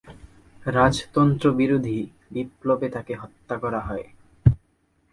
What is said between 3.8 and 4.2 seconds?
হয়।